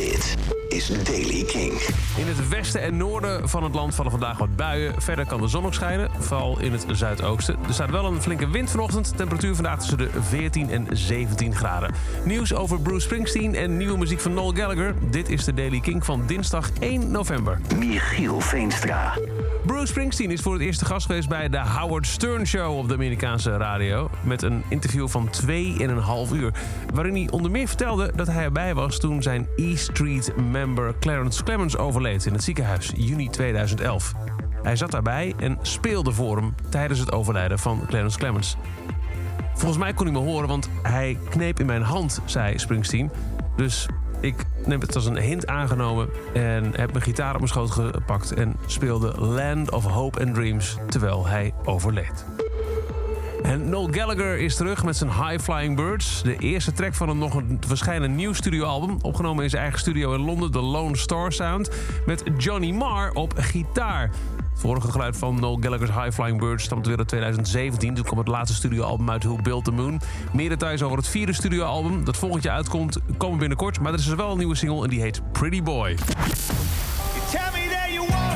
Dit 0.00 0.36
is 0.68 0.86
Daily 1.04 1.44
King. 1.44 1.72
In 2.16 2.26
het 2.26 2.48
westen 2.48 2.82
en 2.82 2.96
noorden 2.96 3.48
van 3.48 3.62
het 3.62 3.74
land 3.74 3.94
vallen 3.94 4.10
vandaag 4.10 4.38
wat 4.38 4.56
buien. 4.56 5.02
Verder 5.02 5.26
kan 5.26 5.40
de 5.40 5.48
zon 5.48 5.64
ook 5.64 5.74
schijnen, 5.74 6.10
vooral 6.18 6.60
in 6.60 6.72
het 6.72 6.84
zuidoosten. 6.92 7.56
Er 7.66 7.74
staat 7.74 7.90
wel 7.90 8.04
een 8.04 8.22
flinke 8.22 8.50
wind 8.50 8.70
vanochtend. 8.70 9.16
Temperatuur 9.16 9.54
vandaag 9.54 9.78
tussen 9.78 9.98
de 9.98 10.08
14 10.20 10.70
en 10.70 10.86
17 10.90 11.54
graden. 11.54 11.94
Nieuws 12.24 12.54
over 12.54 12.80
Bruce 12.80 13.00
Springsteen 13.00 13.54
en 13.54 13.76
nieuwe 13.76 13.98
muziek 13.98 14.20
van 14.20 14.34
Noel 14.34 14.52
Gallagher. 14.52 14.94
Dit 15.10 15.28
is 15.28 15.44
de 15.44 15.54
Daily 15.54 15.80
King 15.80 16.04
van 16.04 16.26
dinsdag 16.26 16.70
1 16.78 17.10
november. 17.10 17.60
Michiel 17.78 18.40
Veenstra. 18.40 19.18
Bruce 19.66 19.86
Springsteen 19.86 20.30
is 20.30 20.40
voor 20.40 20.52
het 20.52 20.62
eerst 20.62 20.84
gast 20.84 21.06
geweest 21.06 21.28
bij 21.28 21.48
de 21.48 21.60
Howard 21.60 22.06
Stern 22.06 22.46
Show 22.46 22.78
op 22.78 22.88
de 22.88 22.94
Amerikaanse 22.94 23.56
radio. 23.56 24.10
Met 24.22 24.42
een 24.42 24.62
interview 24.68 25.08
van 25.08 25.28
2,5 25.46 25.52
uur. 26.32 26.52
Waarin 26.94 27.14
hij 27.14 27.28
onder 27.30 27.50
meer 27.50 27.68
vertelde 27.68 28.12
dat 28.14 28.26
hij 28.26 28.44
erbij 28.44 28.74
was 28.74 28.98
toen 28.98 29.22
zijn 29.22 29.48
E 29.56 29.76
Street 29.76 30.32
member 30.50 30.94
Clarence 31.00 31.44
Clemens 31.44 31.76
overleed 31.76 32.26
in 32.26 32.32
het 32.32 32.44
ziekenhuis 32.44 32.92
juni 32.96 33.28
2011. 33.28 34.12
Hij 34.62 34.76
zat 34.76 34.90
daarbij 34.90 35.34
en 35.38 35.58
speelde 35.62 36.12
voor 36.12 36.36
hem 36.36 36.54
tijdens 36.68 37.00
het 37.00 37.12
overlijden 37.12 37.58
van 37.58 37.82
Clarence 37.86 38.18
Clemens. 38.18 38.56
Volgens 39.54 39.78
mij 39.80 39.92
kon 39.92 40.06
hij 40.06 40.14
me 40.14 40.20
horen, 40.20 40.48
want 40.48 40.70
hij 40.82 41.18
kneep 41.30 41.60
in 41.60 41.66
mijn 41.66 41.82
hand, 41.82 42.20
zei 42.24 42.58
Springsteen. 42.58 43.10
Dus 43.56 43.88
ik 44.20 44.34
heb 44.64 44.80
het 44.80 44.94
als 44.94 45.06
een 45.06 45.18
hint 45.18 45.46
aangenomen 45.46 46.08
en 46.34 46.72
heb 46.76 46.92
mijn 46.92 47.04
gitaar 47.04 47.32
op 47.32 47.36
mijn 47.36 47.48
schoot 47.48 47.70
gepakt 47.70 48.32
en 48.32 48.56
speelde 48.66 49.20
Land 49.20 49.70
of 49.70 49.84
Hope 49.84 50.24
and 50.24 50.34
Dreams 50.34 50.76
terwijl 50.88 51.26
hij 51.26 51.54
overleed. 51.64 52.24
En 53.42 53.68
Noel 53.68 53.88
Gallagher 53.90 54.38
is 54.38 54.56
terug 54.56 54.84
met 54.84 54.96
zijn 54.96 55.10
High 55.10 55.42
Flying 55.42 55.76
Birds. 55.76 56.22
De 56.22 56.36
eerste 56.36 56.72
track 56.72 56.94
van 56.94 57.08
een 57.08 57.18
nog 57.18 57.34
een 57.34 57.58
waarschijnlijk 57.68 58.12
nieuw 58.12 58.32
studioalbum. 58.32 58.98
Opgenomen 59.02 59.44
in 59.44 59.50
zijn 59.50 59.62
eigen 59.62 59.80
studio 59.80 60.14
in 60.14 60.20
Londen, 60.20 60.52
de 60.52 60.60
Lone 60.60 60.96
Star 60.96 61.32
Sound. 61.32 61.70
Met 62.06 62.22
Johnny 62.36 62.70
Marr 62.70 63.12
op 63.12 63.32
gitaar. 63.36 64.10
Vorige 64.60 64.90
geluid 64.90 65.16
van 65.16 65.40
Noel 65.40 65.58
Gallagher's 65.60 65.90
High 65.90 66.10
Flying 66.10 66.38
Birds 66.38 66.64
stamt 66.64 66.86
weer 66.86 66.98
uit 66.98 67.08
2017. 67.08 67.94
Toen 67.94 68.04
kwam 68.04 68.18
het 68.18 68.28
laatste 68.28 68.56
studioalbum 68.56 69.10
uit 69.10 69.24
Who 69.24 69.36
Built 69.42 69.64
the 69.64 69.70
Moon. 69.70 70.00
Meer 70.32 70.48
details 70.48 70.82
over 70.82 70.96
het 70.96 71.08
vierde 71.08 71.32
studioalbum 71.32 72.04
dat 72.04 72.16
volgend 72.16 72.42
jaar 72.42 72.54
uitkomt 72.54 72.98
komen 73.16 73.38
binnenkort. 73.38 73.80
Maar 73.80 73.92
er 73.92 73.98
is 73.98 74.04
dus 74.04 74.14
wel 74.14 74.30
een 74.30 74.38
nieuwe 74.38 74.54
single 74.54 74.82
en 74.82 74.90
die 74.90 75.00
heet 75.00 75.22
Pretty 75.32 75.62
Boy. 75.62 75.94
Tell 77.30 77.50
me 77.52 77.94
you 77.94 78.29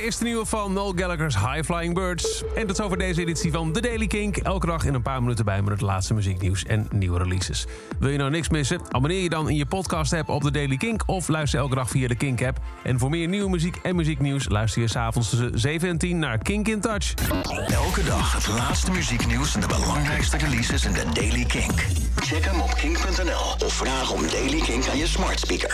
Is 0.00 0.18
de 0.18 0.24
nieuwe 0.24 0.46
van 0.46 0.72
Noel 0.72 0.92
Gallagher's 0.96 1.34
High 1.34 1.62
Flying 1.64 1.94
Birds. 1.94 2.42
En 2.54 2.66
tot 2.66 2.76
zover 2.76 2.98
deze 2.98 3.20
editie 3.20 3.52
van 3.52 3.72
The 3.72 3.80
Daily 3.80 4.06
Kink. 4.06 4.36
Elke 4.36 4.66
dag 4.66 4.84
in 4.84 4.94
een 4.94 5.02
paar 5.02 5.20
minuten 5.22 5.44
bij 5.44 5.62
met 5.62 5.72
het 5.72 5.80
laatste 5.80 6.14
muzieknieuws 6.14 6.64
en 6.64 6.86
nieuwe 6.90 7.18
releases. 7.18 7.66
Wil 7.98 8.08
je 8.08 8.18
nou 8.18 8.30
niks 8.30 8.48
missen? 8.48 8.80
Abonneer 8.90 9.22
je 9.22 9.28
dan 9.28 9.48
in 9.48 9.56
je 9.56 9.66
podcast-app 9.66 10.28
op 10.28 10.42
The 10.42 10.50
Daily 10.50 10.76
Kink... 10.76 11.02
of 11.06 11.28
luister 11.28 11.58
elke 11.58 11.74
dag 11.74 11.90
via 11.90 12.08
de 12.08 12.14
Kink-app. 12.14 12.58
En 12.82 12.98
voor 12.98 13.10
meer 13.10 13.28
nieuwe 13.28 13.50
muziek 13.50 13.76
en 13.82 13.96
muzieknieuws... 13.96 14.48
luister 14.48 14.82
je 14.82 14.88
s'avonds 14.88 15.30
tussen 15.30 15.58
7 15.58 15.88
en 15.88 15.98
10 15.98 16.18
naar 16.18 16.38
Kink 16.38 16.68
in 16.68 16.80
Touch. 16.80 17.14
Elke 17.66 18.04
dag 18.04 18.32
het 18.32 18.48
laatste 18.48 18.90
muzieknieuws 18.90 19.54
en 19.54 19.60
de 19.60 19.66
belangrijkste 19.66 20.36
releases 20.36 20.84
in 20.84 20.92
de 20.92 21.04
Daily 21.12 21.44
Kink. 21.44 21.86
Check 22.16 22.44
hem 22.44 22.60
op 22.60 22.74
kink.nl 22.74 23.66
of 23.66 23.72
vraag 23.72 24.10
om 24.10 24.20
Daily 24.28 24.60
Kink 24.60 24.88
aan 24.88 24.98
je 24.98 25.06
smart 25.06 25.40
speaker. 25.40 25.70